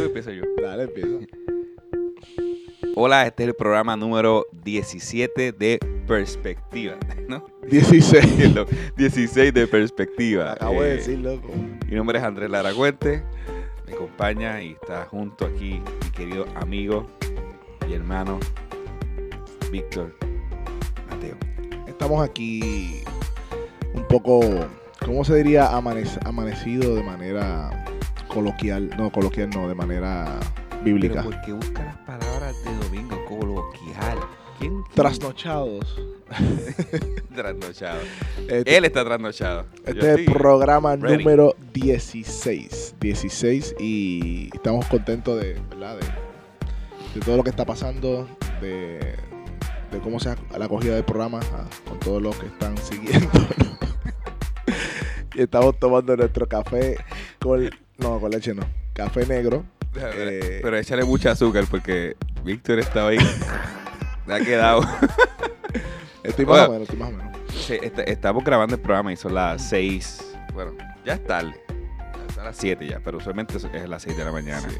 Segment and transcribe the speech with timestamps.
[0.00, 0.42] tú empiezo yo.
[0.60, 1.08] Dale, empieza.
[2.96, 6.96] Hola, este es el programa número 17 de Perspectiva,
[7.28, 7.44] ¿no?
[7.68, 8.54] 16.
[8.54, 8.66] Lo-
[8.96, 10.52] 16 de Perspectiva.
[10.52, 11.48] Acabo de Eh, decir, loco.
[11.88, 13.22] Mi nombre es Andrés Laragüente,
[13.86, 17.06] me acompaña y está junto aquí mi querido amigo
[17.88, 18.38] y hermano
[19.70, 20.14] Víctor
[21.08, 21.36] Mateo.
[21.86, 23.02] Estamos aquí
[23.94, 24.40] un poco,
[25.04, 25.70] ¿cómo se diría?
[25.72, 27.79] Amanec- amanecido de manera
[28.30, 28.90] coloquial.
[28.96, 30.38] No, coloquial no, de manera
[30.82, 31.22] bíblica.
[31.22, 34.18] Pero ¿por qué busca las palabras de domingo coloquial?
[34.58, 34.82] ¿Quién?
[34.94, 35.98] Trasnochados.
[37.34, 38.00] Trasnochado.
[38.48, 39.66] Este, Él está trasnochado.
[39.84, 41.18] Yo este es el programa ready.
[41.18, 42.94] número 16.
[43.00, 45.96] 16 y estamos contentos de, ¿verdad?
[45.96, 48.28] De, de todo lo que está pasando,
[48.60, 49.16] de,
[49.90, 53.28] de cómo se ha la acogida del programa, ah, con todos los que están siguiendo.
[55.34, 56.96] y estamos tomando nuestro café
[57.40, 59.64] con, no, con leche no, café negro.
[59.96, 63.18] Eh, Pero échale mucho azúcar porque Víctor estaba ahí.
[64.26, 64.82] Le ha quedado.
[66.22, 66.64] Estoy más Bueno.
[66.68, 67.36] o menos, estoy más o menos.
[67.54, 70.36] Sí, est- estamos grabando el programa y son las 6.
[70.54, 70.72] Bueno,
[71.04, 71.54] ya es tarde.
[72.34, 74.68] Son las 7 ya, pero usualmente es- es las 6 de la mañana.
[74.68, 74.76] Sí.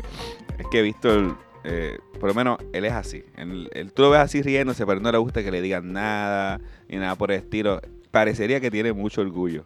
[0.58, 3.24] Es que Víctor, eh, por lo menos él es así.
[3.36, 6.60] Él, él- tú lo ves así riéndose, pero no le gusta que le digan nada
[6.88, 7.80] ni nada por el estilo.
[8.10, 9.64] Parecería que tiene mucho orgullo.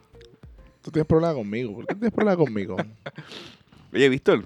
[0.85, 1.75] Tú tienes problema conmigo.
[1.75, 2.77] ¿Por qué tienes problema conmigo?
[3.95, 4.45] Oye, Víctor,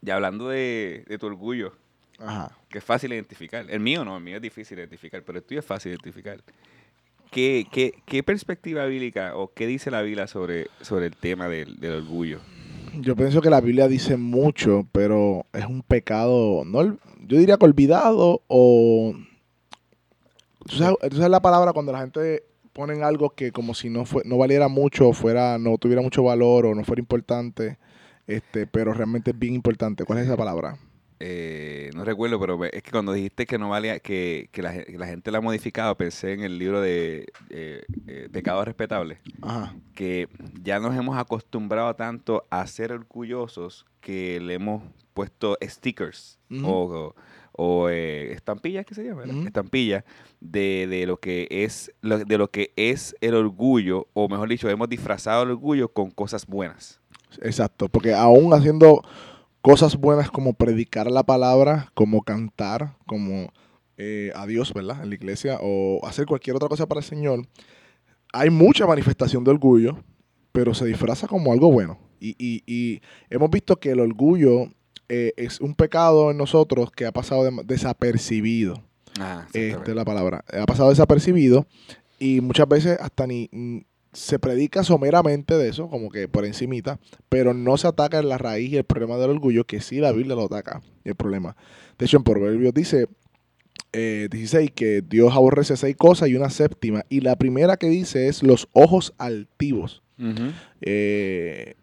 [0.00, 1.74] ya hablando de, de tu orgullo,
[2.18, 2.56] Ajá.
[2.70, 3.66] que es fácil identificar.
[3.68, 6.40] El mío no, el mío es difícil identificar, pero el tuyo es fácil identificar.
[7.30, 11.78] ¿Qué, qué, qué perspectiva bíblica o qué dice la Biblia sobre, sobre el tema del,
[11.78, 12.40] del orgullo?
[12.94, 17.66] Yo pienso que la Biblia dice mucho, pero es un pecado, no, yo diría que
[17.66, 19.14] olvidado o...
[20.66, 22.44] ¿Tú sabes, tú sabes la palabra cuando la gente
[22.78, 26.64] pone algo que como si no fue, no valiera mucho, fuera, no tuviera mucho valor
[26.66, 27.76] o no fuera importante,
[28.28, 30.04] este, pero realmente es bien importante.
[30.04, 30.78] ¿Cuál es esa palabra?
[31.18, 34.84] Eh, no recuerdo, pero es que cuando dijiste que no valía, que, que la, gen-
[34.84, 39.18] que la gente la ha modificado, pensé en el libro de eh, eh, Pecados Respetables,
[39.42, 39.74] Ajá.
[39.96, 40.28] que
[40.62, 44.84] ya nos hemos acostumbrado tanto a ser orgullosos que le hemos
[45.14, 47.14] puesto stickers o, o,
[47.90, 49.24] eh, estampillas, ¿qué se llama?
[49.46, 50.04] Estampillas
[50.40, 54.68] de, de lo que es lo- de lo que es el orgullo, o mejor dicho,
[54.68, 57.00] hemos disfrazado el orgullo con cosas buenas.
[57.42, 59.02] Exacto, porque aún haciendo
[59.60, 63.52] cosas buenas como predicar la palabra, como cantar, como
[63.96, 65.02] eh, a Dios, ¿verdad?
[65.02, 67.46] En la iglesia, o hacer cualquier otra cosa para el Señor,
[68.32, 69.98] hay mucha manifestación de orgullo,
[70.52, 71.98] pero se disfraza como algo bueno.
[72.20, 74.68] Y, y- y hemos visto que el orgullo
[75.08, 78.82] eh, es un pecado en nosotros que ha pasado de- desapercibido.
[79.20, 80.44] Ah, Esta es la palabra.
[80.52, 81.66] Ha pasado desapercibido
[82.18, 83.78] y muchas veces hasta ni mm,
[84.12, 86.98] se predica someramente de eso, como que por encimita,
[87.28, 90.12] pero no se ataca en la raíz y el problema del orgullo, que sí la
[90.12, 91.56] Biblia lo ataca, el problema.
[91.98, 93.06] De hecho, en Proverbios dice
[93.92, 98.28] eh, 16 que Dios aborrece seis cosas y una séptima, y la primera que dice
[98.28, 100.02] es los ojos altivos.
[100.18, 100.52] Ujú.
[100.80, 101.74] Eh,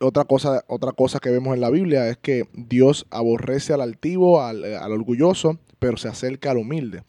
[0.00, 4.42] otra cosa, otra cosa que vemos en la Biblia es que Dios aborrece al altivo,
[4.42, 7.02] al, al orgulloso, pero se acerca al humilde.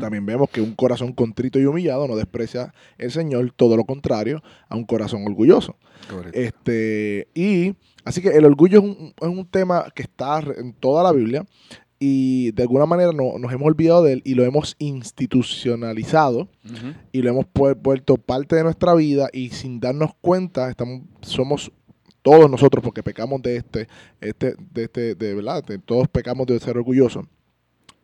[0.00, 4.42] También vemos que un corazón contrito y humillado no desprecia el Señor, todo lo contrario
[4.68, 5.76] a un corazón orgulloso.
[6.10, 6.36] Correcto.
[6.38, 7.74] Este, y
[8.04, 11.46] así que el orgullo es un, es un tema que está en toda la Biblia
[12.00, 16.48] y de alguna manera no- nos hemos olvidado de él y lo hemos institucionalizado
[17.12, 21.70] y lo hemos pu- vuelto parte de nuestra vida y sin darnos cuenta estamos somos
[22.30, 23.88] todos nosotros porque pecamos de este
[24.20, 27.24] este de este de verdad todos pecamos de ser orgullosos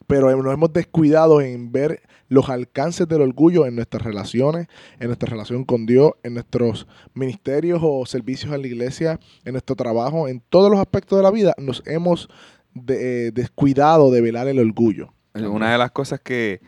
[0.07, 4.67] pero nos hemos descuidado en ver los alcances del orgullo en nuestras relaciones,
[5.01, 9.77] en nuestra relación con Dios, en nuestros ministerios o servicios en la iglesia, en nuestro
[9.77, 12.29] trabajo, en todos los aspectos de la vida, nos hemos
[12.75, 15.13] de- eh, descuidado de velar el orgullo.
[15.35, 16.61] Una de las cosas que,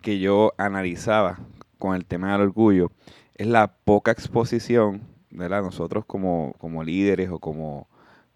[0.00, 1.40] que yo analizaba
[1.78, 2.92] con el tema del orgullo
[3.34, 5.02] es la poca exposición,
[5.34, 7.88] Nosotros como, como líderes o como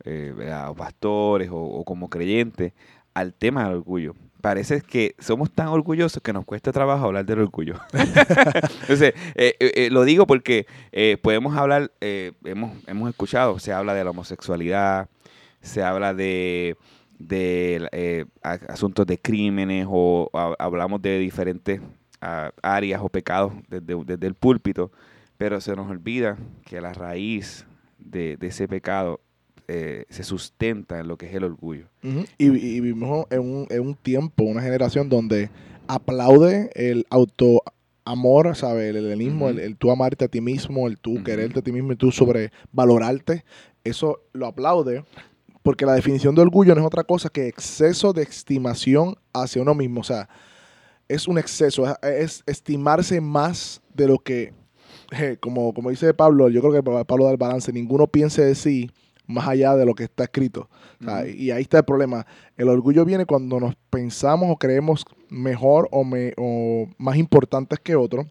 [0.04, 0.34] eh,
[0.76, 2.72] pastores o, como creyentes
[3.14, 4.14] al tema del orgullo.
[4.40, 7.74] Parece que somos tan orgullosos que nos cuesta trabajo hablar del orgullo.
[8.82, 14.04] Entonces, eh, eh, lo digo porque eh, podemos hablar, hemos, hemos escuchado, se habla de
[14.04, 15.08] la homosexualidad,
[15.60, 16.76] se habla de,
[17.18, 18.26] de
[18.68, 21.80] asuntos de crímenes o ha- hablamos de diferentes
[22.20, 24.92] ah, áreas o pecados desde, desde el púlpito,
[25.38, 26.36] pero se nos olvida
[26.66, 27.64] que la raíz
[27.98, 29.20] de, de ese pecado
[29.68, 31.86] eh, se sustenta en lo que es el orgullo.
[32.02, 35.50] Y, y vivimos en un, en un tiempo, una generación donde
[35.86, 37.62] aplaude el auto
[38.04, 38.90] amor, ¿sabes?
[38.90, 41.92] El helenismo, el, el tú amarte a ti mismo, el tú quererte a ti mismo
[41.92, 43.44] y tú sobrevalorarte.
[43.84, 45.04] Eso lo aplaude
[45.62, 49.74] porque la definición de orgullo no es otra cosa que exceso de estimación hacia uno
[49.74, 50.00] mismo.
[50.00, 50.28] O sea,
[51.08, 54.54] es un exceso, es, es estimarse más de lo que,
[55.40, 58.90] como, como dice Pablo, yo creo que Pablo da el balance, ninguno piense de sí
[59.26, 60.68] más allá de lo que está escrito.
[61.00, 61.28] O sea, Ujú.
[61.28, 62.26] Y ahí está el problema.
[62.56, 67.94] El orgullo viene cuando nos pensamos o creemos mejor o, me- o más importantes que
[67.94, 68.26] otros.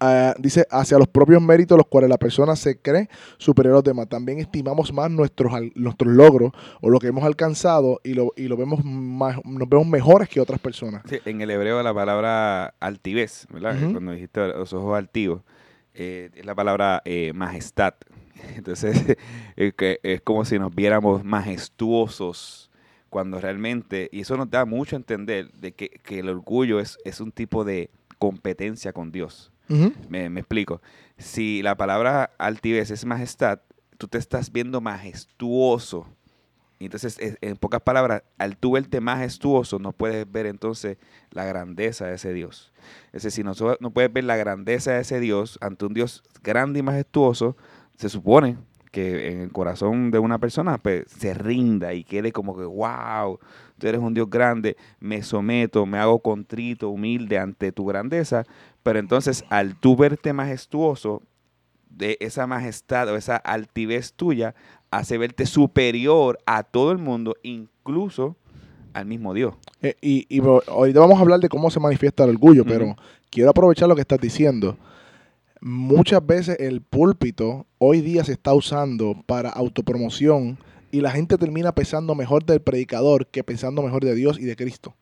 [0.00, 3.08] Ah, dice, hacia los propios méritos los cuales la persona se cree
[3.38, 4.08] superior a los demás.
[4.08, 8.56] También estimamos más nuestros, nuestros logros o lo que hemos alcanzado y lo, y lo
[8.56, 11.02] vemos más, nos vemos mejores que otras personas.
[11.08, 13.76] Sí, en el hebreo la palabra altivez, ¿verdad?
[13.92, 15.40] Cuando dijiste los ojos altivos,
[15.94, 17.94] eh, es la palabra eh, majestad.
[18.56, 19.16] Entonces,
[19.56, 22.70] es, que es como si nos viéramos majestuosos
[23.10, 26.98] cuando realmente, y eso nos da mucho a entender de que, que el orgullo es,
[27.04, 29.52] es un tipo de competencia con Dios.
[30.08, 30.82] Me explico.
[31.16, 33.60] Si la palabra altivez es majestad,
[33.96, 36.06] tú te estás viendo majestuoso.
[36.80, 40.98] Entonces, es- en pocas palabras, al tú verte majestuoso, no puedes ver entonces
[41.30, 42.72] la grandeza de ese Dios.
[43.12, 46.80] Es decir, no, no puedes ver la grandeza de ese Dios ante un Dios grande
[46.80, 47.56] y majestuoso,
[47.96, 48.58] se supone
[48.90, 53.40] que en el corazón de una persona pues, se rinda y quede como que, wow,
[53.78, 58.44] tú eres un Dios grande, me someto, me hago contrito, humilde ante tu grandeza,
[58.84, 61.22] pero entonces al tú verte majestuoso,
[61.96, 64.54] de esa majestad o esa altivez tuya
[64.96, 68.36] hace verte superior a todo el mundo, incluso
[68.92, 69.54] al mismo Dios.
[69.82, 72.96] Eh, y, y ahorita vamos a hablar de cómo se manifiesta el orgullo, pero
[73.30, 74.76] quiero aprovechar lo que estás diciendo.
[75.60, 80.58] Muchas veces el púlpito hoy día se está usando para autopromoción
[80.92, 84.56] y la gente termina pensando mejor del predicador que pensando mejor de Dios y de
[84.56, 84.94] Cristo.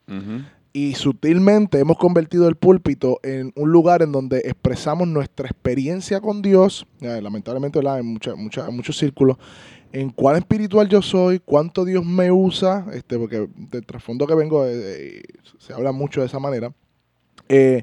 [0.72, 6.40] Y sutilmente hemos convertido el púlpito en un lugar en donde expresamos nuestra experiencia con
[6.40, 7.98] Dios, eh, lamentablemente ¿verdad?
[7.98, 9.36] en, mucha- mucha- en muchos círculos,
[9.92, 14.64] en cuán espiritual yo soy, cuánto Dios me usa, este, porque del trasfondo que vengo
[14.64, 15.22] eh, eh,
[15.58, 16.72] se habla mucho de esa manera.
[17.48, 17.82] Eh,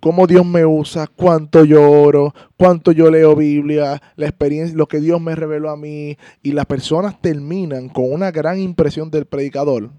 [0.00, 5.00] cómo Dios me usa, cuánto yo oro, cuánto yo leo Biblia, la experiencia, lo que
[5.00, 9.90] Dios me reveló a mí, y las personas terminan con una gran impresión del predicador.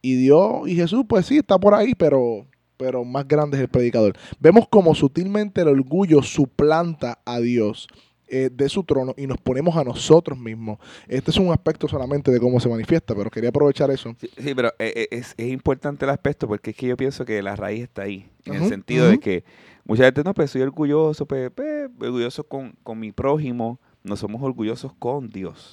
[0.00, 2.46] Y Dios y Jesús, pues sí, está por ahí, pero,
[2.76, 4.14] pero más grande es el predicador.
[4.40, 7.88] Vemos como sutilmente el orgullo suplanta a Dios
[8.32, 10.78] eh, de su trono y nos ponemos a nosotros mismos.
[11.06, 14.16] Este es un aspecto solamente de cómo se manifiesta, pero quería aprovechar eso.
[14.20, 17.24] Sí, sí, pero eh, eh, es, es importante el aspecto porque es que yo pienso
[17.24, 18.28] que la raíz está ahí.
[18.46, 19.44] En el sentido de que
[19.84, 23.78] mucha gente, no, pues soy orgulloso, pues, pues, orgulloso con, con mi prójimo.
[24.04, 25.68] No somos orgullosos con Dios.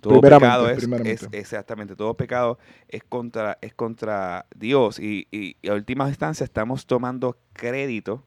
[0.00, 0.14] Todo
[0.46, 0.78] pecado es,
[1.10, 2.58] es- exactamente, todo pecado
[2.88, 8.22] es contra, es contra Dios y, y, y a última instancia estamos tomando crédito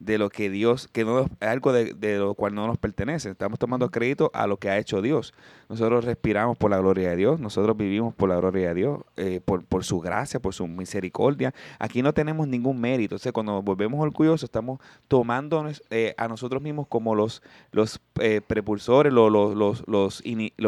[0.00, 3.30] de lo que Dios, que no nos- algo de, de lo cual no nos pertenece.
[3.30, 5.32] Estamos tomando crédito a lo que ha hecho Dios.
[5.68, 9.40] Nosotros respiramos por la gloria de Dios, nosotros vivimos por la gloria de Dios, eh,
[9.44, 11.54] por, por su gracia, por su misericordia.
[11.78, 13.16] Aquí no tenemos ningún mérito.
[13.16, 17.42] O sea, cuando nos volvemos orgullosos, estamos tomando eh, a nosotros mismos como los,
[17.72, 20.22] los eh, prepulsores, los, los, los, los,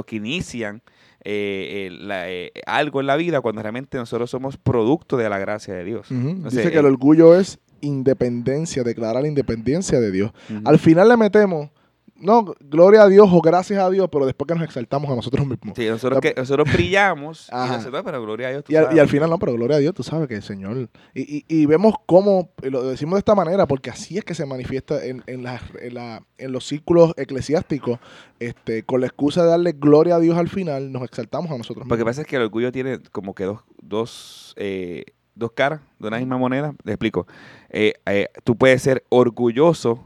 [0.06, 0.82] que inician
[1.24, 5.38] eh, eh, la- eh, algo en la vida cuando realmente nosotros somos producto de la
[5.38, 6.10] gracia de Dios.
[6.10, 10.32] Entonces, Dice que eh, el orgullo es independencia, declarar la independencia de Dios.
[10.64, 11.70] Al final le metemos,
[12.18, 15.46] no, gloria a Dios o gracias a Dios, pero después que nos exaltamos a nosotros
[15.46, 15.74] mismos.
[15.76, 18.64] Sí, nosotros, que, nosotros brillamos y nosotros, pero gloria a Dios.
[18.64, 18.96] tú Y al, sabes.
[18.96, 20.88] y al final no, pero gloria a Dios, tú sabes que el Señor.
[21.14, 24.34] Y, y- y vemos cómo, y lo decimos de esta manera, porque así es que
[24.34, 27.98] se manifiesta en, en, las- en la- en los círculos eclesiásticos,
[28.40, 31.84] este, con la excusa de darle gloria a Dios al final, nos exaltamos a nosotros
[31.86, 32.10] Lo que mismos.
[32.12, 35.04] pasa es que el orgullo tiene como que dos, dos, eh,
[35.36, 36.74] dos caras de una misma moneda.
[36.84, 37.26] Te explico.
[37.70, 40.02] Eh, eh, tú puedes ser orgulloso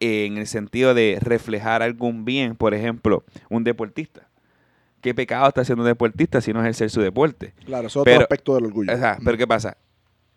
[0.00, 4.26] en el sentido de reflejar algún bien, por ejemplo, un deportista.
[5.02, 7.54] ¿Qué pecado está haciendo un deportista si no ejercer su deporte?
[7.64, 8.92] Claro, eso es pero- otro aspecto del orgullo.
[8.92, 9.76] O sea, pero ¿qué pasa?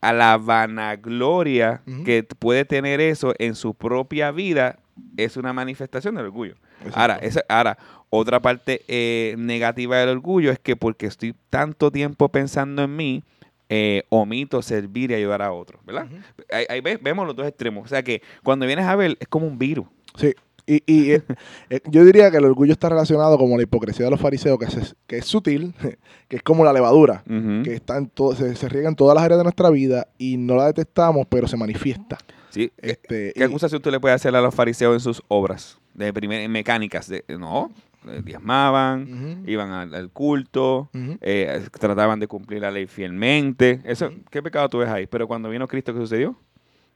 [0.02, 4.80] A la vanagloria que puede tener eso en su propia vida
[5.18, 6.56] es una manifestación del orgullo.
[6.80, 7.00] Exacto.
[7.00, 7.78] Ahora, esa, ahora,
[8.10, 13.24] otra parte eh, negativa del orgullo es que porque estoy tanto tiempo pensando en mí,
[13.70, 16.08] eh, omito servir y ayudar a otros, ¿verdad?
[16.52, 17.86] Ahí, ahí ve- vemos los dos extremos.
[17.86, 19.88] O sea que cuando vienes a ver, es como un virus.
[20.18, 20.34] Sí.
[20.66, 21.22] Y, y, eh,
[21.70, 24.66] eh, yo diría que el orgullo está relacionado como la hipocresía de los fariseos, que
[24.66, 25.74] es, que es sutil,
[26.30, 29.24] que es como la levadura, que está en todo, se, se riega en todas las
[29.26, 32.18] áreas de nuestra vida y no la detectamos, pero se manifiesta.
[32.50, 32.72] Sí.
[32.78, 35.80] Este, ¿Qué y- acusación tú le puedes hacer a los fariseos en sus obras?
[35.96, 37.08] De primer, mecánicas.
[37.10, 37.72] De, no,
[38.08, 40.90] eh, diezmaban, iban al, al culto,
[41.22, 43.82] eh, trataban de cumplir la ley fielmente.
[43.86, 44.12] Eso.
[44.30, 45.08] ¿Qué pecado tú ves ahí?
[45.08, 46.36] Pero cuando vino Cristo, ¿qué sucedió?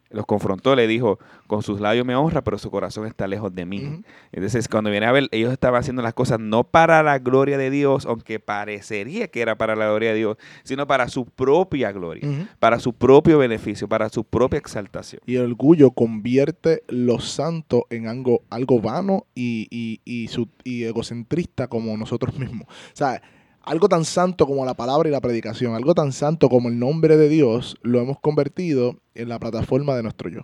[0.09, 3.65] Los confrontó, le dijo, con sus labios me honra, pero su corazón está lejos de
[3.65, 4.01] mí.
[4.31, 7.69] Entonces, cuando viene a ver, ellos estaban haciendo las cosas no para la gloria de
[7.69, 12.47] Dios, aunque parecería que era para la gloria de Dios, sino para su propia gloria,
[12.59, 15.21] para su propio beneficio, para su propia exaltación.
[15.25, 20.83] Y el orgullo convierte lo santo en algo, algo vano y, y, y, su- y
[20.83, 22.67] egocentrista como nosotros mismos.
[22.69, 23.21] O sea,
[23.67, 27.17] algo tan santo como la palabra y la predicación, algo tan santo como el nombre
[27.17, 30.41] de Dios, lo hemos convertido en la plataforma de nuestro yo.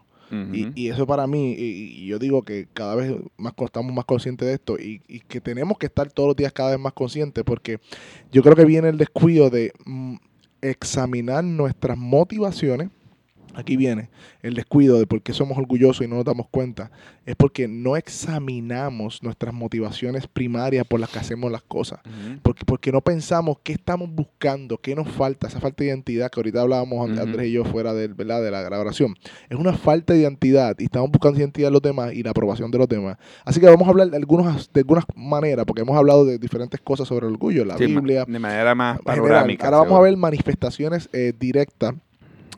[0.52, 4.06] Y, y eso para mí, y, y yo digo que cada vez más estamos más
[4.06, 6.94] conscientes de esto y, y que tenemos que estar todos los días cada vez más
[6.94, 7.80] conscientes porque
[8.32, 10.16] yo creo que viene el descuido de mm,
[10.62, 12.90] examinar nuestras motivaciones.
[13.56, 14.10] Aquí viene
[14.42, 16.92] el descuido de por qué somos orgullosos y no nos damos cuenta.
[17.26, 22.00] Es porque no examinamos nuestras motivaciones primarias por las que hacemos las cosas.
[22.42, 26.40] Porque, porque no pensamos qué estamos buscando, qué nos falta, esa falta de identidad que
[26.40, 27.10] ahorita hablábamos.
[27.18, 28.42] Andrés y yo fuera del, ¿verdad?
[28.42, 29.16] de la grabación.
[29.50, 32.72] Es una falta de identidad y estamos buscando identidad de los demás y la aprobación
[32.72, 33.18] de los demás.
[33.46, 36.82] Así que vamos a hablar de, algunos, de algunas maneras, porque hemos hablado de diferentes
[36.82, 38.26] cosas sobre el orgullo, la Sí, Biblia.
[38.28, 39.22] de manera más general.
[39.22, 39.66] panorámica.
[39.66, 41.94] Ahora vamos a ver manifestaciones eh, directas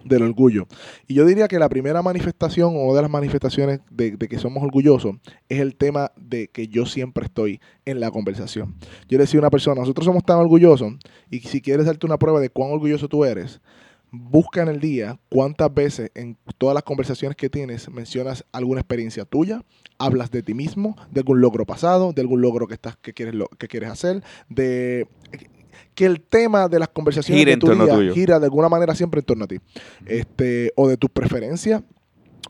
[0.04, 0.68] del orgullo.
[1.08, 5.16] Y yo diría que la primera manifestación o de las manifestaciones de, que somos orgullosos
[5.50, 8.76] es el tema de que yo siempre estoy en la conversación.
[9.08, 10.94] Yo le decía a una persona, nosotros somos tan orgullosos
[11.30, 13.62] y si quieres darte una prueba de cuán orgulloso tú eres,
[14.12, 19.26] busca en el día cuántas veces en todas las conversaciones que tienes mencionas alguna experiencia
[19.26, 19.64] tuya,
[19.98, 23.36] hablas de ti mismo, de algún logro pasado, de algún logro que estás que quieres
[23.36, 25.08] lo, que quieres hacer, de
[25.96, 28.14] que el tema de las conversaciones Gira tuyo.
[28.14, 29.58] gira de alguna manera siempre en torno a ti.
[30.06, 31.82] Este, o de tus preferencias,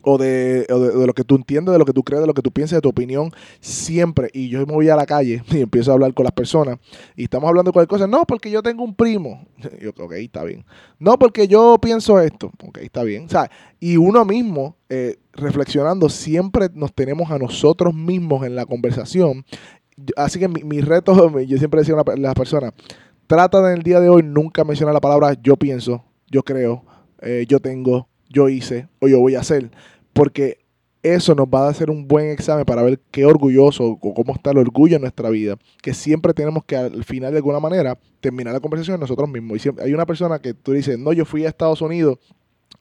[0.07, 2.27] o de, o de- de lo que tú entiendes, de lo que tú crees, de
[2.27, 4.29] lo que tú piensas, de tu opinión, siempre.
[4.33, 6.77] Y yo me voy a la calle y empiezo a hablar con las personas
[7.15, 8.07] y estamos hablando de cualquier cosa.
[8.07, 9.47] No, porque yo tengo un primo.
[9.81, 10.63] Yo, ok, está bien.
[10.99, 12.51] No, porque yo pienso esto.
[12.67, 13.25] Ok, está bien.
[13.25, 13.49] O sea,
[13.79, 19.43] y uno mismo, eh, reflexionando, siempre nos tenemos a nosotros mismos en la conversación.
[20.17, 22.73] Así que mi, mi reto, yo siempre decía a las personas,
[23.27, 26.83] trata en el día de hoy nunca mencionar la palabra yo pienso, yo creo,
[27.21, 29.71] eh, yo tengo, yo hice o yo voy a hacer.
[30.13, 30.59] Porque
[31.03, 34.51] eso nos va a hacer un buen examen para ver qué orgulloso o cómo está
[34.51, 35.55] el orgullo en nuestra vida.
[35.81, 39.57] Que siempre tenemos que al final de alguna manera terminar la conversación nosotros mismos.
[39.57, 42.17] Y siempre, hay una persona que tú dices, no, yo fui a Estados Unidos.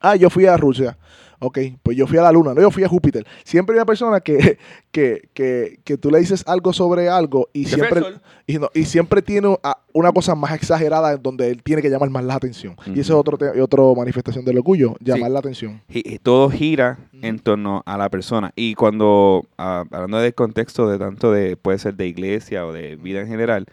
[0.00, 0.96] Ah, yo fui a Rusia.
[1.44, 3.26] Ok, pues yo fui a la Luna, no, yo fui a Júpiter.
[3.44, 4.58] Siempre hay una persona que,
[4.90, 8.02] que, que, que tú le dices algo sobre algo y siempre,
[8.46, 11.90] y, no- y siempre tiene a- una cosa más exagerada en donde él tiene que
[11.90, 12.74] llamar más la atención.
[12.86, 15.32] Y eso es otro otro manifestación del orgullo, llamar Sí.
[15.32, 15.82] la atención.
[15.88, 17.26] Y todo gira Ujú.
[17.26, 18.52] en torno a la persona.
[18.56, 22.96] Y cuando, ah, hablando del contexto de tanto de, puede ser de iglesia o de
[22.96, 23.66] vida en general,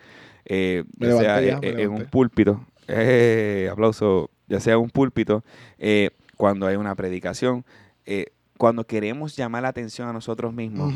[0.46, 1.88] eh, ya sea ya, en levanté.
[1.88, 5.44] un púlpito, eh, aplauso, ya sea un púlpito,
[5.80, 6.10] eh,
[6.42, 7.64] cuando hay una predicación,
[8.04, 10.92] eh, cuando queremos llamar la atención a nosotros mismos,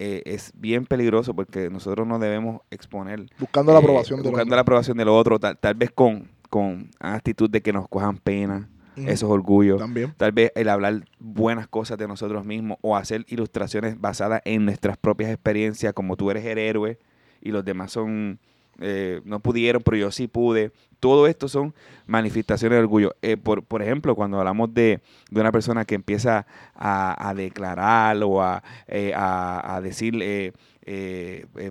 [0.00, 4.56] eh, es bien peligroso porque nosotros no debemos exponer Buscando la eh, aprobación de buscando
[4.56, 8.18] la aprobación de lo otro, tal, tal vez con, con actitud de que nos cojan
[8.18, 9.76] pena, eso es orgullo.
[9.76, 10.14] También.
[10.16, 14.96] Tal vez el hablar buenas cosas de nosotros mismos o hacer ilustraciones basadas en nuestras
[14.96, 16.98] propias experiencias, como tú eres el héroe
[17.40, 18.40] y los demás son
[18.78, 20.72] eh, no pudieron, pero yo sí pude.
[21.00, 21.74] Todo esto son
[22.06, 23.14] manifestaciones de orgullo.
[23.22, 28.20] Eh, por, por ejemplo, cuando hablamos de, de una persona que empieza a, a declarar
[28.24, 30.14] o a, eh, a, a decir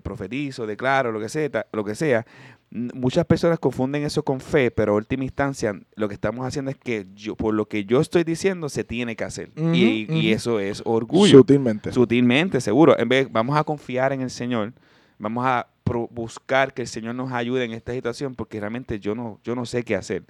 [0.03, 2.25] profetizo, declaro, lo que sea, lo que sea,
[2.69, 6.77] muchas personas confunden eso con fe, pero en última instancia lo que estamos haciendo es
[6.77, 9.51] que yo, por lo que yo estoy diciendo se tiene que hacer.
[9.73, 11.39] Y, y eso es orgullo.
[11.39, 11.91] Sutilmente.
[11.91, 12.97] Sutilmente, seguro.
[12.97, 14.73] En vez, vamos a confiar en el Señor,
[15.17, 19.39] vamos a buscar que el Señor nos ayude en esta situación, porque realmente yo no,
[19.43, 20.23] yo no sé qué hacer.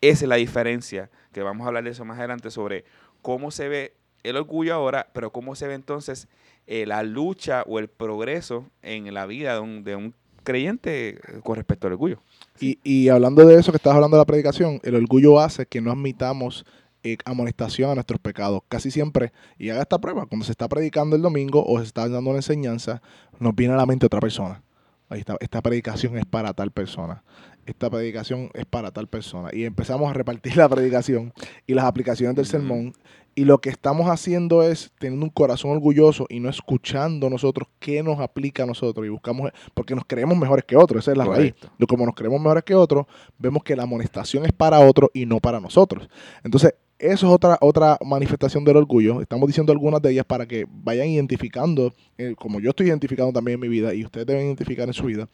[0.00, 2.84] Esa es la diferencia, que vamos a hablar de eso más adelante, sobre
[3.22, 6.28] cómo se ve el orgullo ahora, pero cómo se ve entonces
[6.66, 10.14] eh, la lucha o el progreso en la vida de un, de un
[10.44, 12.20] creyente eh, con respecto al orgullo.
[12.60, 15.80] Y, y hablando de eso que estabas hablando de la predicación, el orgullo hace que
[15.80, 16.64] no admitamos
[17.02, 18.62] eh, amonestación a nuestros pecados.
[18.68, 22.08] Casi siempre, y haga esta prueba, cuando se está predicando el domingo o se está
[22.08, 23.00] dando una enseñanza,
[23.38, 24.60] nos viene a la mente otra persona.
[25.08, 27.22] Ahí está, esta predicación es para tal persona.
[27.64, 29.50] Esta predicación es para tal persona.
[29.52, 31.32] Y empezamos a repartir la predicación
[31.66, 32.92] y las aplicaciones del sermón.
[33.34, 38.02] Y lo que estamos haciendo es teniendo un corazón orgulloso y no escuchando nosotros qué
[38.02, 39.04] nos aplica a nosotros.
[39.06, 41.04] Y buscamos, porque nos creemos mejores que otros.
[41.04, 41.52] Esa es la raíz.
[41.52, 41.68] Correcto.
[41.78, 43.06] Lo- Como nos creemos mejores que otros,
[43.38, 46.08] vemos que la amonestación es para otros y no para nosotros.
[46.44, 49.20] Entonces, eso es otra, otra manifestación del orgullo.
[49.20, 53.54] Estamos diciendo algunas de ellas para que vayan identificando, eh, como yo estoy identificando también
[53.54, 55.28] en mi vida y ustedes deben identificar en su vida,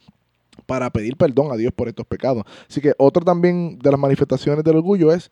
[0.66, 2.44] para pedir perdón a Dios por estos pecados.
[2.68, 5.30] Así que otro también de las manifestaciones del orgullo es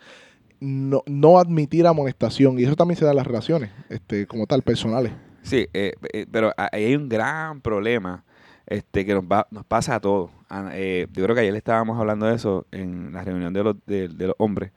[0.61, 2.59] no, no admitir amonestación.
[2.59, 5.13] Y eso también se da en las relaciones, este, como tal, personales.
[5.43, 8.25] Sí, eh, eh, pero hay un gran problema
[8.67, 10.31] este, que nos, va, nos pasa a todos.
[10.73, 14.09] Eh, yo creo que ayer estábamos hablando de eso en la reunión de los, de,
[14.09, 14.73] los hombres.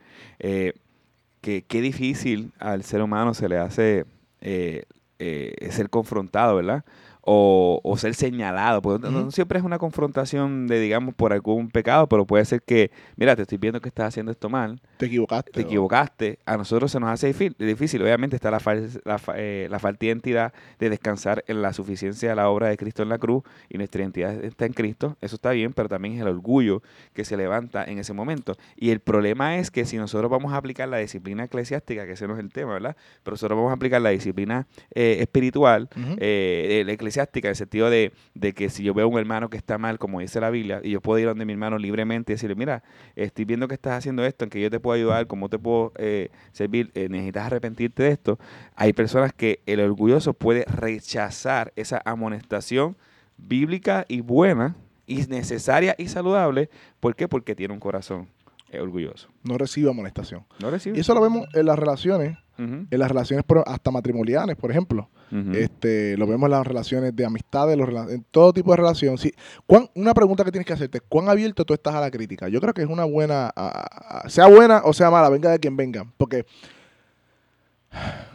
[1.44, 4.06] Que qué difícil al ser humano se le hace
[4.40, 4.84] eh,
[5.18, 6.84] eh, ser confrontado, ¿verdad?
[7.20, 11.68] O, o ser señalado, porque no- no siempre es una confrontación de, digamos, por algún
[11.70, 15.06] pecado, pero puede ser que, mira, te estoy viendo que estás haciendo esto mal, Te
[15.06, 15.50] equivocaste.
[15.50, 18.00] te equivocaste, a nosotros se nos hace difí- difícil.
[18.02, 21.72] Obviamente está la, fal- la, fa- eh, la falta de identidad de descansar en la
[21.72, 25.16] suficiencia de la obra de Cristo en la cruz y nuestra identidad está en Cristo.
[25.20, 26.82] Eso está bien, pero también es el orgullo
[27.12, 28.56] que se levanta en ese momento.
[28.76, 32.26] Y el problema es que si nosotros vamos a aplicar la disciplina eclesiástica, que ese
[32.28, 32.96] no es el tema, ¿verdad?
[33.22, 37.90] Pero nosotros vamos a aplicar la disciplina eh, espiritual, eh, el eclesiástica, en el sentido
[37.90, 40.50] de, de que si yo veo a un hermano que está mal, como dice la
[40.50, 42.82] Biblia, y yo puedo ir donde mi hermano libremente y decirle, mira,
[43.16, 45.92] estoy viendo que estás haciendo esto, en que yo te puedo ayudar, cómo te puedo
[45.96, 48.38] eh, servir, eh, necesitas arrepentirte de esto.
[48.76, 52.96] Hay personas que el orgulloso puede rechazar esa amonestación
[53.38, 54.76] bíblica y buena,
[55.06, 56.68] y necesaria y saludable.
[57.00, 57.28] ¿Por qué?
[57.28, 58.28] Porque tiene un corazón
[58.70, 59.28] eh, orgulloso.
[59.42, 60.44] No recibe amonestación.
[60.60, 60.98] ¿No recibe?
[60.98, 65.08] Y eso lo vemos en las relaciones, En las relaciones hasta matrimoniales, por ejemplo.
[65.54, 67.76] Este, lo vemos en las relaciones de amistades,
[68.10, 69.18] en todo tipo de relación.
[69.18, 69.32] Sí,
[69.66, 72.48] ¿cuán- una pregunta que tienes que hacerte, ¿cuán abierto tú estás a la crítica?
[72.48, 75.58] Yo creo que es una buena, a- a- sea buena o sea mala, venga de
[75.58, 76.46] quien venga, porque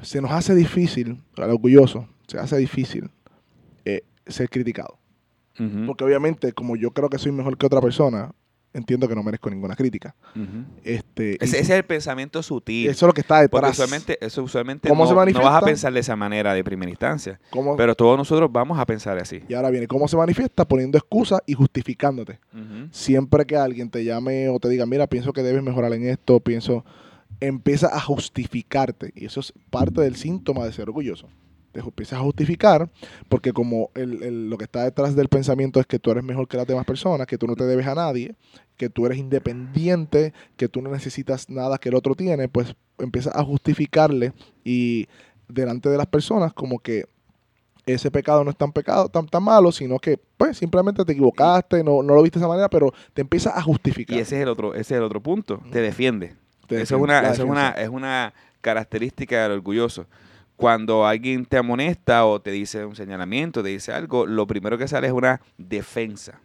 [0.01, 3.09] se nos hace difícil, al orgulloso, se hace difícil
[3.85, 4.97] eh, ser criticado.
[5.87, 8.31] Porque obviamente, como yo creo que soy mejor que otra persona,
[8.73, 10.15] entiendo que no merezco ninguna crítica.
[10.83, 12.87] Este, y Ese, es el pensamiento sutil.
[12.89, 13.71] eso es lo que está Porque detrás.
[13.79, 16.89] usualmente, eso usualmente ¿Cómo no, se no vas a pensar de esa manera de primera
[16.89, 17.39] instancia.
[17.49, 19.41] ¿Cómo- Pero todos nosotros vamos a pensar así.
[19.47, 20.67] y ahora viene, ¿cómo se manifiesta?
[20.67, 22.39] Poniendo excusas y justificándote.
[22.91, 26.39] Siempre que alguien te llame o te diga, mira, pienso que debes mejorar en esto,
[26.39, 26.85] pienso,
[27.39, 29.11] empieza a justificarte.
[29.15, 31.27] Y eso es parte del síntoma de ser orgulloso.
[31.71, 32.89] Te empiezas a justificar
[33.27, 36.47] porque como el- el- lo que está detrás del pensamiento es que tú eres mejor
[36.47, 38.33] que las demás personas, que tú no te debes a nadie,
[38.75, 43.35] que tú eres independiente, que tú no necesitas nada que el otro tiene, pues empiezas
[43.35, 45.07] a justificarle y
[45.47, 47.05] delante de las personas como que
[47.85, 51.83] ese pecado no es tan pecado, tan, tan malo, sino que pues simplemente te equivocaste,
[51.83, 54.15] no, no lo viste de esa manera, pero te empiezas a justificar.
[54.15, 55.61] Y ese es el otro, ese es el otro punto.
[55.71, 56.35] Te defiende.
[56.67, 60.05] Te Eso es una, eso es una, es una característica del orgulloso.
[60.59, 64.89] Cuando alguien te amonesta o te dice un señalamiento, te dice algo, lo primero que
[64.89, 66.41] sale es una defensa.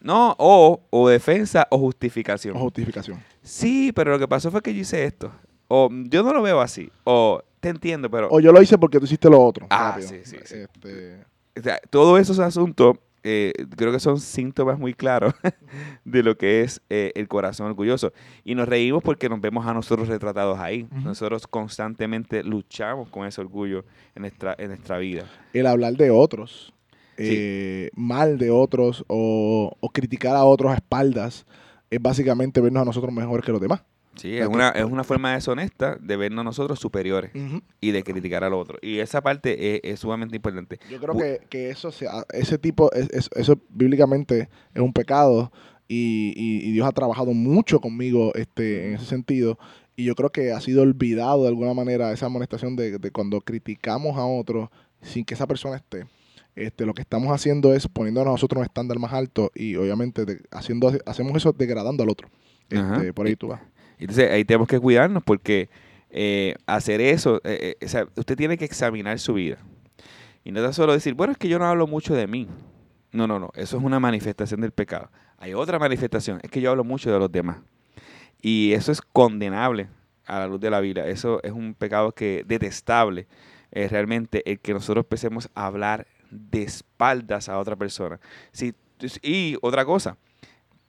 [0.00, 2.56] No, o, o defensa o justificación.
[2.56, 3.22] O justificación.
[3.42, 5.30] Sí, pero lo que pasó fue que yo hice esto.
[5.68, 6.90] O yo no lo veo así.
[7.04, 9.66] O te entiendo, pero O yo lo hice porque tú hiciste lo otro.
[9.68, 10.08] Ah, rápido.
[10.08, 10.56] sí, sí, sí.
[10.56, 11.24] Este,
[11.58, 15.34] o sea, todos esos asuntos eh, creo que son síntomas muy claros
[16.04, 18.12] de lo que es eh, el corazón orgulloso.
[18.44, 20.86] Y nos reímos porque nos vemos a nosotros retratados ahí.
[21.04, 25.24] Nosotros constantemente luchamos con ese orgullo en nuestra, en nuestra vida.
[25.52, 26.72] el hablar de otros,
[27.18, 27.24] Sí.
[27.28, 31.46] eh, mal de otros o, o criticar a otros a espaldas,
[31.90, 33.82] es básicamente vernos a nosotros mejor que los demás.
[34.16, 37.30] Sí, es una, es una forma deshonesta de vernos nosotros superiores
[37.80, 38.78] y de criticar al otro.
[38.82, 40.78] Y esa parte es, es sumamente importante.
[40.90, 44.82] Yo creo Bu- que, que eso, se ha- ese tipo, es- es- eso bíblicamente es
[44.82, 45.50] un pecado
[45.88, 49.58] y, y- y Dios ha trabajado mucho conmigo este, en ese sentido.
[49.96, 53.40] Y yo creo que ha sido olvidado de alguna manera esa amonestación de, de cuando
[53.40, 54.70] criticamos a otro
[55.00, 56.06] sin que esa persona esté.
[56.54, 60.24] Este, lo que estamos haciendo es poniendo a nosotros un estándar más alto y obviamente
[60.26, 62.28] de- haciendo, hacemos eso degradando al otro.
[62.68, 63.60] Este, por ahí tú vas.
[63.98, 65.68] Entonces ahí tenemos que cuidarnos porque
[66.10, 69.58] eh, hacer eso, eh, eh, o sea, usted tiene que examinar su vida.
[70.44, 72.48] Y no es solo decir, bueno, es que yo no hablo mucho de mí.
[73.12, 75.10] No, no, no, eso es una manifestación del pecado.
[75.38, 77.58] Hay otra manifestación, es que yo hablo mucho de los demás.
[78.40, 79.88] Y eso es condenable
[80.26, 81.06] a la luz de la Biblia.
[81.06, 83.26] Eso es un pecado que detestable.
[83.74, 88.20] eh, realmente el que nosotros empecemos a hablar de espaldas a otra persona.
[88.52, 88.74] Si,
[89.22, 90.18] y otra cosa,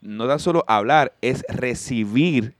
[0.01, 2.55] no tan solo hablar, es recibir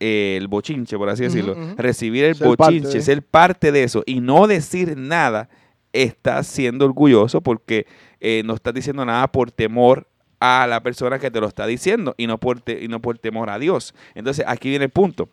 [0.00, 1.56] eh, el bochinche, por así decirlo.
[1.76, 3.02] Recibir el Ser parte bochinche, de.
[3.02, 5.48] ser parte de eso y no decir nada,
[5.92, 7.86] estás siendo orgulloso porque
[8.20, 10.06] eh, no estás diciendo nada por temor
[10.40, 13.18] a la persona que te lo está diciendo y no por, te- y no por
[13.18, 13.94] temor a Dios.
[14.14, 15.28] Entonces aquí viene el punto.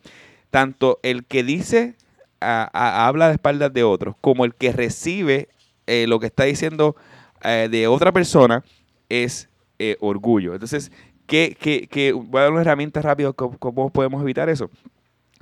[0.50, 1.94] Tanto el que dice,
[2.40, 5.48] a- a- habla de espaldas de otros, como el que recibe
[5.86, 6.96] eh, lo que está diciendo
[7.44, 8.64] eh, de otra persona,
[9.08, 9.48] es
[9.78, 10.54] eh, orgullo.
[10.54, 10.90] Entonces,
[11.26, 14.70] ¿qué, qué, qué- voy a dar una herramienta rápido, ¿cómo, podemos evitar eso?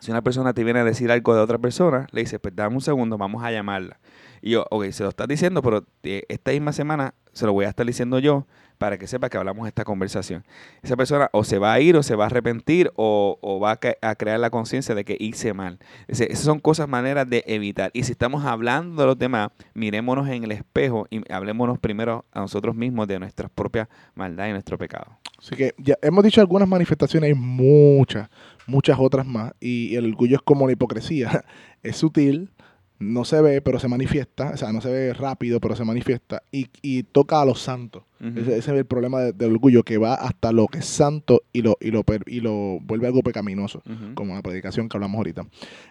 [0.00, 2.74] Si una persona te viene a decir algo de otra persona, le dices, pues dame
[2.76, 3.98] un segundo, vamos a llamarla.
[4.42, 7.68] Y yo, ok, se lo estás diciendo, pero esta misma semana se lo voy a
[7.68, 8.46] estar diciendo yo
[8.78, 10.44] para que sepa que hablamos esta conversación.
[10.82, 13.78] Esa persona o se va a ir o se va a arrepentir o, o va
[14.02, 15.78] a, crear la conciencia de que hice mal.
[16.08, 17.90] Esas son cosas, maneras de evitar.
[17.94, 22.40] Y si estamos hablando de los demás, mirémonos en el espejo y hablémonos primero a
[22.40, 25.18] nosotros mismos de nuestras propias maldades y nuestro pecado.
[25.38, 28.28] Así que ya hemos dicho algunas manifestaciones, hay muchas,
[28.66, 29.52] muchas otras más.
[29.60, 31.44] Y el orgullo es como la hipocresía.
[31.84, 32.50] Es sutil,
[32.98, 34.50] no se ve, pero se manifiesta.
[34.54, 36.42] O sea, no se ve rápido, pero se manifiesta.
[36.52, 38.04] Y, y toca a los santos.
[38.20, 41.42] Ese, ese es el problema de- del orgullo, que va hasta lo que es santo
[41.52, 44.14] y lo, y lo, y lo vuelve algo pecaminoso, Ujú.
[44.14, 45.46] como la predicación que hablamos ahorita.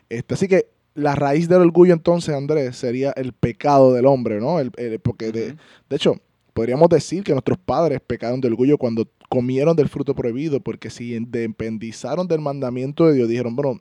[0.09, 4.59] Este, así que la raíz del orgullo entonces, Andrés, sería el pecado del hombre, ¿no?
[4.59, 5.55] El, el- porque de,
[5.89, 6.15] de hecho,
[6.53, 11.15] podríamos decir que nuestros padres pecaron de orgullo cuando comieron del fruto prohibido, porque si
[11.15, 13.79] independizaron del mandamiento de Dios, dijeron, bueno,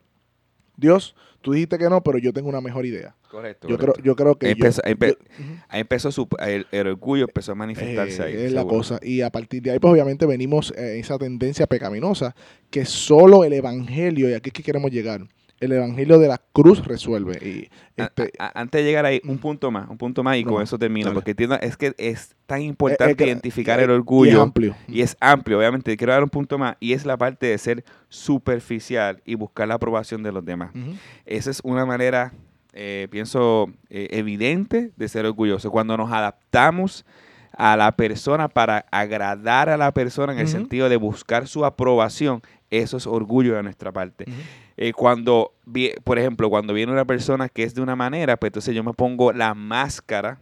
[0.83, 3.15] Dios, tú dijiste que no, pero yo tengo una mejor idea.
[3.31, 3.67] Correcto.
[3.69, 5.53] Yo creo, yo creo que yo- Empezó- empe- yo- ujú.
[5.71, 8.35] Ahí empezó su, el, el orgullo empezó a manifestarse ahí.
[8.35, 8.99] Eh, es la cosa.
[9.03, 12.35] Y a partir de ahí, pues obviamente venimos a esa tendencia pecaminosa
[12.71, 15.23] que solo el evangelio, y aquí es que queremos llegar,
[15.63, 17.39] el evangelio de la cruz resuelve.
[17.41, 20.53] Y este, a- antes de llegar ahí, un punto más, un punto más y No,
[20.53, 21.15] con eso termino, dale.
[21.15, 24.39] porque entiendo, es que es tan es importante que- identificar y- el y orgullo es
[24.39, 24.77] amplio.
[24.89, 25.97] y es amplio, obviamente.
[25.97, 29.75] Quiero dar un punto más y es la parte de ser superficial y buscar la
[29.75, 30.71] aprobación de los demás.
[31.27, 32.33] Esa es una manera,
[32.73, 35.71] eh, pienso, eh, evidente de ser orgulloso.
[35.71, 37.05] Cuando nos adaptamos
[37.57, 42.41] a la persona para agradar a la persona en el sentido de buscar su aprobación,
[42.71, 44.25] eso es orgullo de nuestra parte.
[44.85, 45.55] Eh, cuando,
[46.03, 48.93] por ejemplo, cuando viene una persona que es de una manera, pues entonces yo me
[48.93, 50.41] pongo la máscara.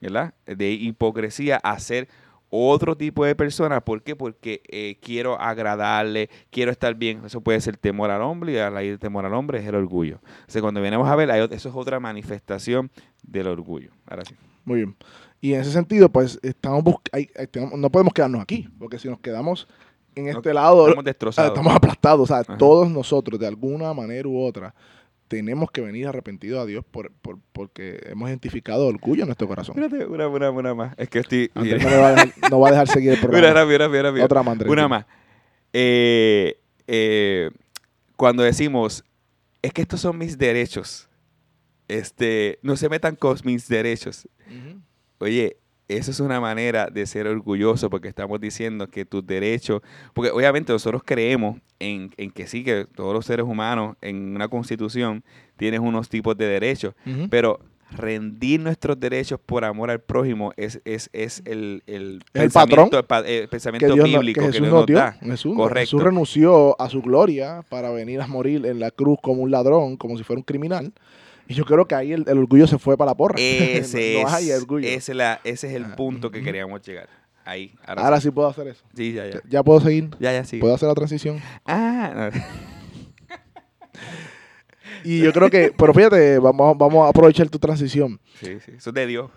[0.00, 2.08] De hipocresía a ser
[2.48, 3.82] otro tipo de persona.
[3.82, 4.16] ¿Por qué?
[4.16, 7.22] Porque eh, quiero agradarle, quiero estar bien.
[7.26, 10.20] Eso puede ser temor al hombre y a la temor al hombre es el orgullo.
[10.48, 12.90] O sea, cuando venimos a ver, eso es otra manifestación
[13.22, 13.90] del orgullo.
[14.06, 14.34] Ahora sí.
[14.64, 14.96] Muy bien.
[15.42, 17.28] Y en ese sentido, pues estamos hay-
[17.76, 19.68] no podemos quedarnos aquí, porque si nos quedamos
[20.14, 21.50] en No, este lado, Estamos destrozados.
[21.52, 22.20] estamos aplastados.
[22.20, 22.56] O sea, Ajá.
[22.58, 24.74] todos nosotros, de alguna manera u otra,
[25.28, 29.82] tenemos que venir arrepentidos a Dios por, por- porque hemos identificado orgullo en nuestro corazón.
[29.82, 30.94] Espérate, una, una, una más.
[30.98, 31.50] Es que estoy...
[31.54, 33.54] Andrés no, va a dejar, no va a dejar seguir el Mira, programa.
[33.60, 34.24] rápido, rápido, rápido.
[34.26, 34.70] Otra más, Andrés.
[34.72, 35.06] Una más.
[35.72, 37.50] Eh, eh,
[38.16, 39.04] cuando decimos,
[39.62, 41.08] es que estos son mis derechos,
[41.88, 44.28] este, no se metan con mis derechos.
[45.18, 45.56] Oye,
[45.96, 49.80] eso es una manera de ser orgulloso porque estamos diciendo que tus derechos,
[50.14, 54.48] porque obviamente nosotros creemos en, en que sí, que todos los seres humanos en una
[54.48, 55.24] constitución
[55.56, 56.94] tienen unos tipos de derechos,
[57.30, 57.60] pero
[57.94, 63.06] rendir nuestros derechos por amor al prójimo es, es, es el, el, el patrón pensamiento,
[63.06, 64.96] pa- eh, que, pensamiento Dios bíblico que que, Jesús Dios nos nos dio.
[64.96, 65.12] da.
[65.20, 65.80] Jesús, Correcto.
[65.80, 69.98] Jesús renunció a su gloria para venir a morir en la cruz como un ladrón,
[69.98, 70.92] como si fuera un criminal.
[71.52, 73.34] Y yo creo que ahí el, el orgullo se fue para la porra.
[73.38, 74.88] Ese, no es, hay orgullo.
[74.88, 77.08] ese, la- ese es el Ah, punto que queríamos llegar.
[77.44, 77.74] Ahí.
[77.86, 78.28] Ahora, Ahora sí.
[78.28, 78.82] sí puedo hacer eso.
[78.96, 79.32] Sí, ya, ya.
[79.34, 80.08] Ya, ya puedo seguir.
[80.18, 80.58] Ya, ya, sí.
[80.58, 81.40] Puedo hacer la transición.
[81.66, 82.40] Ah, no.
[85.04, 88.20] Y yo creo que, pero fíjate, vamos, vamos a aprovechar tu transición.
[88.40, 88.72] sí, sí.
[88.76, 89.30] Eso es de Dios.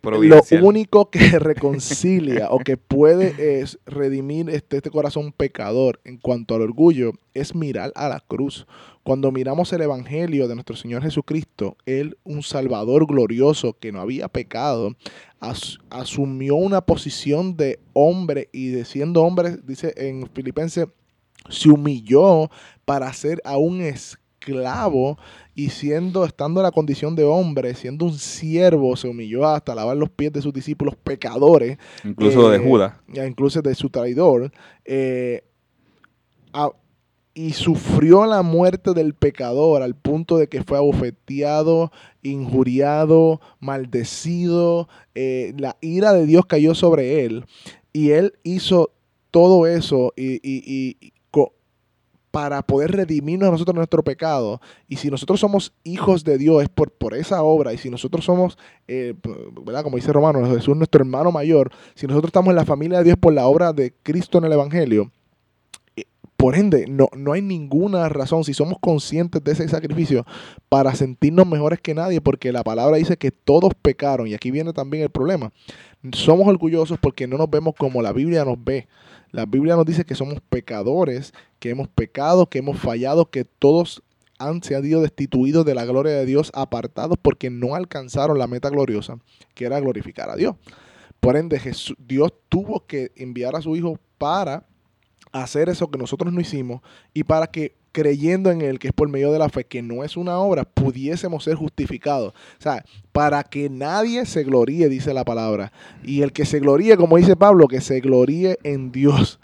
[0.00, 0.28] Provi-
[0.60, 6.54] Lo único que reconcilia o que puede es redimir este, este corazón pecador en cuanto
[6.54, 8.66] al orgullo es mirar a la cruz.
[9.04, 14.28] Cuando miramos el Evangelio de nuestro Señor Jesucristo, Él, un Salvador glorioso que no había
[14.28, 14.94] pecado,
[15.40, 20.86] as- asumió una posición de hombre y de siendo hombre, dice en Filipenses,
[21.48, 22.48] se humilló
[22.84, 23.80] para ser a un
[24.46, 25.18] esclavo
[25.54, 29.96] y siendo, estando en la condición de hombre, siendo un siervo, se humilló hasta lavar
[29.96, 32.94] los pies de sus discípulos pecadores, Incluso de eh, Judas.
[33.14, 34.50] incluso de su traidor,
[34.84, 35.42] eh,
[36.52, 36.70] a-
[37.34, 41.90] y sufrió la muerte del pecador al punto de que fue abofeteado,
[42.22, 47.44] injuriado, maldecido, eh, la ira de Dios cayó sobre él
[47.92, 48.90] y él hizo
[49.30, 51.11] todo eso y,
[52.32, 54.60] para poder redimirnos a nosotros nuestro pecado.
[54.88, 57.72] Y si nosotros somos hijos de Dios es por, por esa obra.
[57.74, 59.14] Y si nosotros somos, eh,
[59.64, 59.84] ¿verdad?
[59.84, 61.70] Como dice Romano, Jesús es nuestro hermano mayor.
[61.94, 64.52] Si nosotros estamos en la familia de Dios por la obra de Cristo en el
[64.52, 65.12] Evangelio,
[66.42, 70.26] por ende, no, no hay ninguna razón, si somos conscientes de ese sacrificio,
[70.68, 74.26] para sentirnos mejores que nadie, porque la palabra dice que todos pecaron.
[74.26, 75.52] Y aquí viene también el problema.
[76.12, 78.88] Somos orgullosos porque no nos vemos como la Biblia nos ve.
[79.30, 84.02] La Biblia nos dice que somos pecadores, que hemos pecado, que hemos fallado, que todos
[84.40, 88.48] han se han ido destituidos de la gloria de Dios, apartados porque no alcanzaron la
[88.48, 89.16] meta gloriosa,
[89.54, 90.56] que era glorificar a Dios.
[91.20, 91.60] Por ende,
[91.98, 94.66] Dios tuvo que enviar a su Hijo para
[95.32, 96.82] hacer eso que nosotros no hicimos
[97.14, 100.02] y para que creyendo en Él, que es por medio de la fe, que no
[100.02, 102.32] es una obra, pudiésemos ser justificados.
[102.32, 105.72] O sea, para que nadie se gloríe, dice la palabra.
[106.02, 109.38] Y el que se gloríe, como dice Pablo, que se gloríe en Dios.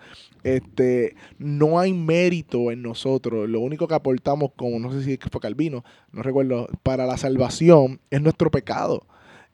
[0.45, 3.49] Este, no hay mérito en nosotros.
[3.49, 8.01] Lo único que aportamos, como no sé si fue Calvino, no recuerdo, para la salvación
[8.11, 9.05] es nuestro pecado.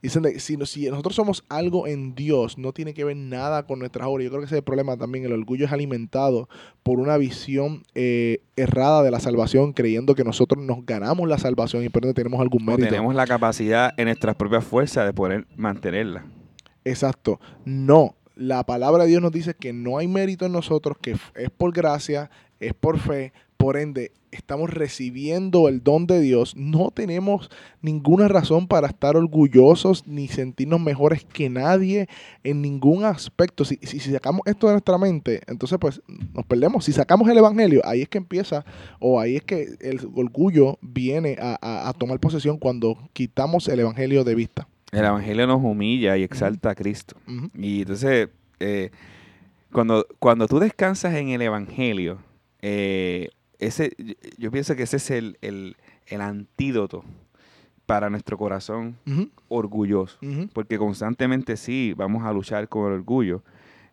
[0.05, 4.07] Dicen, si, si nosotros somos algo en Dios, no tiene que ver nada con nuestras
[4.07, 4.25] obras.
[4.25, 5.25] Yo creo que ese es el problema también.
[5.25, 6.47] El orgullo es alimentado
[6.83, 11.85] por una visión eh, errada de la salvación, creyendo que nosotros nos ganamos la salvación
[11.85, 12.87] y por tenemos algún mérito.
[12.87, 16.27] tenemos la capacidad en nuestras propias fuerzas de poder mantenerla.
[16.85, 17.41] Exacto.
[17.65, 18.15] No.
[18.37, 21.73] La palabra de Dios nos dice que no hay mérito en nosotros, que es por
[21.73, 22.29] gracia,
[22.61, 28.67] es por fe, por ende, estamos recibiendo el don de Dios, no tenemos ninguna razón
[28.67, 32.09] para estar orgullosos ni sentirnos mejores que nadie
[32.43, 33.65] en ningún aspecto.
[33.65, 36.85] Si, si, sacamos esto de nuestra mente, entonces pues nos perdemos.
[36.85, 38.65] Si sacamos el Evangelio, ahí es que empieza,
[38.99, 44.35] o ahí es que el orgullo viene a, tomar posesión cuando quitamos el Evangelio de
[44.35, 44.69] vista.
[44.91, 47.17] El Evangelio nos humilla y exalta a Cristo.
[47.55, 48.29] Y entonces,
[48.61, 48.91] eh,
[49.73, 52.19] cuando, cuando tú descansas en el Evangelio,
[52.63, 53.29] eh,
[53.67, 53.93] ese,
[54.39, 55.77] yo pienso que ese es el,
[56.19, 57.05] antídoto
[57.87, 58.97] para nuestro corazón
[59.49, 60.19] orgulloso.
[60.53, 63.43] Porque constantemente sí, vamos a luchar con el orgullo.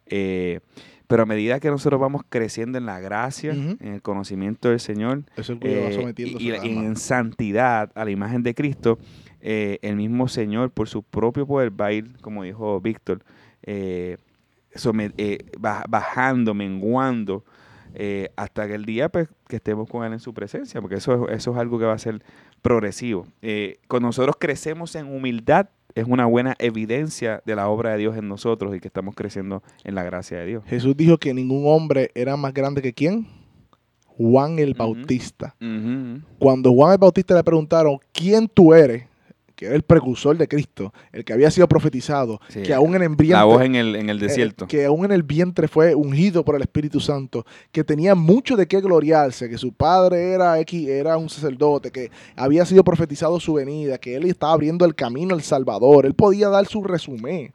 [0.06, 0.60] Eh,
[1.08, 5.24] pero a medida que nosotros vamos creciendo en la gracia, en el conocimiento del Señor,
[5.62, 8.98] eh, y, en santidad a la imagen de Cristo,
[9.42, 13.24] eh, el mismo Señor, por su propio poder, va a ir, como dijo Víctor,
[15.90, 17.44] bajando, menguando
[17.94, 21.30] eh, hasta que el día pues, que estemos con Él en su presencia, porque eso,
[21.30, 22.22] eso es algo que va a ser
[22.62, 23.28] progresivo.
[23.42, 28.16] Eh, cuando nosotros crecemos en humildad, es una buena evidencia de la obra de Dios
[28.16, 30.64] en nosotros y que estamos creciendo en la gracia de Dios.
[30.66, 33.28] Jesús dijo que ningún hombre era más grande que quién?
[34.06, 35.56] Juan el Bautista.
[36.40, 39.06] Cuando Juan el Bautista le preguntaron, ¿quién tú eres?
[39.62, 43.10] Que era el precursor de Cristo, el que había sido profetizado, que aún en el
[43.10, 45.93] vientre, la voz en el, en el eh, desierto, que aún en el vientre fue
[45.93, 50.58] ungido por el Espíritu Santo, que tenía mucho de qué gloriarse, que su padre era,
[50.58, 55.36] era un sacerdote, que había sido profetizado su venida, que él estaba abriendo el camino
[55.36, 57.54] al Salvador, él podía dar su resumen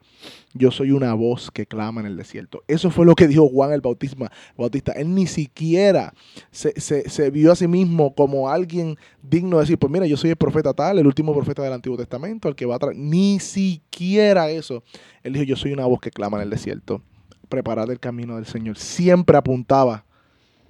[0.53, 2.63] yo soy una voz que clama en el desierto.
[2.67, 4.31] Eso fue lo que dijo Juan el Bautista.
[4.57, 4.91] Bautista.
[4.93, 6.13] Él ni siquiera
[6.51, 10.35] se, vio a sí mismo como alguien digno de decir, pues mira, yo soy el
[10.35, 12.97] profeta tal, el último profeta del Antiguo Testamento, el que va a traer.
[12.97, 14.83] Ni siquiera eso.
[15.23, 17.01] Él dijo, yo soy una voz que clama en el desierto.
[17.49, 18.77] Preparad el camino del Señor.
[18.77, 20.05] Siempre apuntaba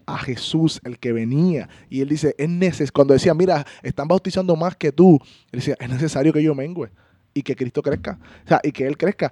[0.06, 1.70] a Jesús, el que venía.
[1.90, 5.20] Y él dice, es necesario, cuando decía, mira, están bautizando más que tú,
[5.52, 6.90] él decía, es necesario que yo mengüe
[7.38, 8.20] y que Cristo crezca.
[8.46, 9.32] O sea, y que Él crezca.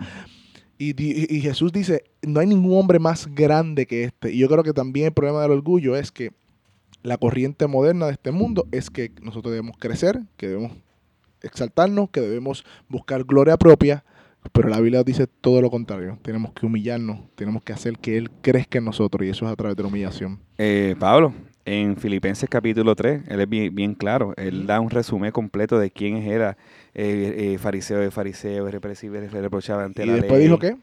[0.78, 4.32] Y, Jesús dice, no hay ningún hombre más grande que este.
[4.34, 6.32] Y yo creo que también el problema del orgullo es que
[7.02, 10.74] la corriente moderna de este mundo es que nosotros debemos crecer, que debemos
[11.42, 14.04] exaltarnos, que debemos buscar gloria propia,
[14.52, 16.20] pero la Biblia dice todo lo contrario.
[16.22, 19.56] Tenemos que humillarnos, tenemos que hacer que Él crezca en nosotros y eso es a
[19.56, 20.40] través de la humillación.
[20.58, 21.34] Eh, Pablo,
[21.66, 26.18] en Filipenses capítulo 3, él es bien, claro, él da un resumen completo de quién
[26.18, 26.58] era
[26.94, 30.20] eh, eh, fariseo de fariseo, represivo, reprochaba ante la ley.
[30.20, 30.78] ¿Y después dijo qué?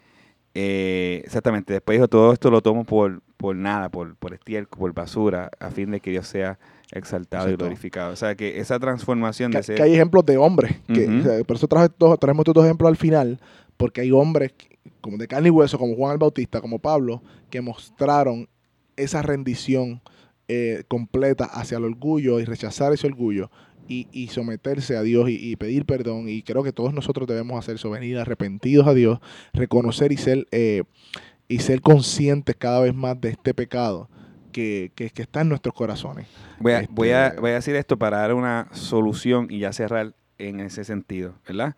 [0.55, 4.93] Eh, exactamente, después dijo, todo esto lo tomo por, por nada, por, por estiércol, por
[4.93, 6.59] basura, a fin de que Dios sea
[6.91, 8.13] exaltado y glorificado.
[8.13, 9.77] O sea, que esa transformación de ser...
[9.77, 13.41] Que hay ejemplos de hombres, que, por eso traje traemos estos dos ejemplos al final,
[13.77, 14.53] porque hay hombres
[15.01, 18.49] como de carne y hueso, como Juan el Bautista, como Pablo, que mostraron
[18.97, 20.03] esa rendición
[20.49, 23.51] eh, completa hacia el orgullo y rechazar ese orgullo
[23.89, 26.29] y, someterse a Dios y, pedir perdón.
[26.29, 29.19] Y creo que todos nosotros debemos hacer eso, venir arrepentidos a Dios,
[29.53, 30.85] reconocer y ser, eh,
[31.49, 34.09] y ser conscientes cada vez más de este pecado.
[34.53, 36.27] Que, que, está en nuestros corazones.
[36.61, 39.73] Voy a, este, voy, a, voy a decir esto para dar una solución y ya
[39.73, 41.75] cerrar en ese sentido, ¿verdad?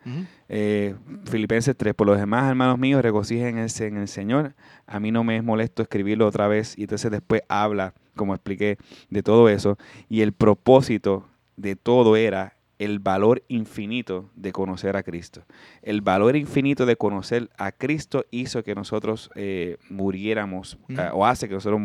[0.49, 4.57] Eh, Filipenses 3, por los demás, hermanos míos, regocíjense en el Señor.
[4.89, 8.79] A mí no me es molesto escribirlo otra vez y entonces después habla como expliqué,
[9.11, 9.79] de todo eso.
[10.09, 15.45] Y el propósito de todo era el valor infinito de conocer a Cristo.
[15.83, 21.49] El valor infinito de conocer a Cristo hizo que nosotros eh, muriéramos, eh, o hace
[21.49, 21.81] que nosotros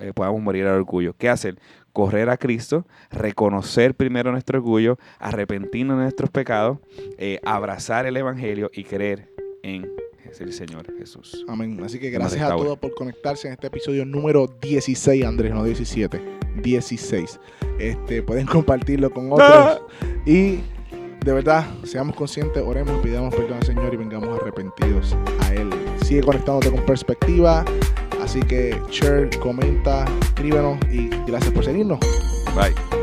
[0.00, 1.14] eh, podamos morir al orgullo.
[1.16, 1.58] ¿Qué hacer?
[1.92, 6.78] Correr a Cristo, reconocer primero nuestro orgullo, arrepentirnos de nuestros pecados,
[7.44, 9.28] abrazar el Evangelio y creer
[9.62, 9.86] en
[10.32, 11.44] es el Señor Jesús.
[11.46, 11.80] Amén.
[11.84, 16.20] Así que gracias a todos por conectarse en este episodio número 16, Andrés, no 17,
[16.62, 17.40] 16.
[17.78, 19.82] Este, pueden compartirlo con otros.
[20.26, 20.60] y
[21.24, 25.70] de verdad, seamos conscientes, oremos, pidamos perdón al Señor y vengamos arrepentidos a Él.
[26.02, 27.64] Sigue conectándote con perspectiva.
[28.20, 31.98] Así que share, comenta, escríbenos y gracias por seguirnos.
[32.54, 33.01] Bye.